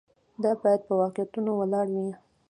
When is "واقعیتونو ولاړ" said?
1.01-1.87